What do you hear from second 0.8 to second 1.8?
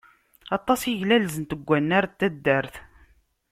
i glalzent deg